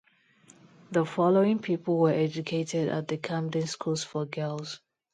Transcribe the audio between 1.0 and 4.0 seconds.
following people were educated at the Camden School